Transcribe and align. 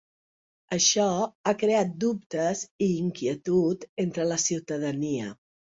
Això 0.77 1.05
ha 1.19 1.53
creat 1.65 1.93
dubtes 2.05 2.65
i 2.89 2.91
inquietud 3.05 3.87
entre 4.07 4.31
la 4.33 4.45
ciutadania. 4.51 5.33